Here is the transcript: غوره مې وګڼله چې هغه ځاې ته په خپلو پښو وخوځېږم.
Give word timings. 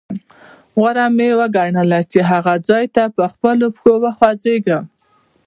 غوره 0.79 1.05
مې 1.15 1.27
وګڼله 1.39 1.99
چې 2.11 2.19
هغه 2.31 2.53
ځاې 2.67 2.85
ته 2.95 3.03
په 3.15 3.23
خپلو 3.33 3.65
پښو 3.75 3.93
وخوځېږم. 4.03 4.83